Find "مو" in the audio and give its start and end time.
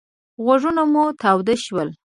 0.91-1.03